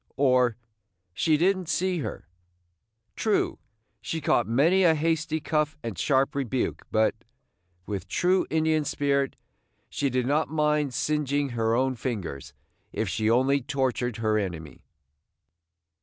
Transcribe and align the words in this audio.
or, 0.17 0.57
"She 1.13 1.37
did 1.37 1.55
n't 1.55 1.69
see 1.69 1.99
her." 1.99 2.27
True, 3.15 3.59
she 4.01 4.19
caught 4.19 4.47
many 4.47 4.81
a 4.81 4.95
hasty 4.95 5.39
cuff 5.39 5.77
and 5.83 5.95
sharp 5.95 6.33
rebuke; 6.33 6.81
but, 6.89 7.13
with 7.85 8.07
true 8.07 8.47
Indian 8.49 8.83
spirit, 8.83 9.35
she 9.89 10.09
did 10.09 10.25
not 10.25 10.49
mind 10.49 10.95
singeing 10.95 11.49
her 11.49 11.75
own 11.75 11.93
fingers 11.93 12.51
if 12.91 13.07
she 13.07 13.29
only 13.29 13.61
tortured 13.61 14.17
her 14.17 14.39
enemy. 14.39 14.81